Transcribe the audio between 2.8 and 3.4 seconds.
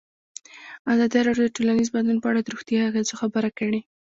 اغېزو